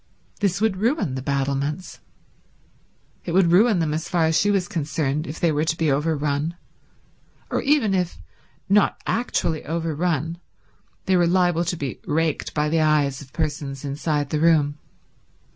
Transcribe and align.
This 0.39 0.59
would 0.61 0.77
ruin 0.77 1.13
the 1.13 1.21
battlements. 1.21 1.99
It 3.23 3.33
would 3.33 3.51
ruin 3.51 3.77
them 3.77 3.93
as 3.93 4.09
far 4.09 4.25
as 4.25 4.35
she 4.35 4.49
was 4.49 4.67
concerned 4.67 5.27
if 5.27 5.39
they 5.39 5.51
were 5.51 5.63
to 5.63 5.77
be 5.77 5.91
overrun; 5.91 6.55
or 7.51 7.61
even 7.61 7.93
if, 7.93 8.17
not 8.67 8.97
actually 9.05 9.63
overrun, 9.63 10.39
they 11.05 11.15
were 11.15 11.27
liable 11.27 11.65
to 11.65 11.77
be 11.77 11.99
raked 12.07 12.55
by 12.55 12.67
the 12.67 12.81
eyes 12.81 13.21
of 13.21 13.31
persons 13.31 13.85
inside 13.85 14.31
the 14.31 14.39
room. 14.41 14.79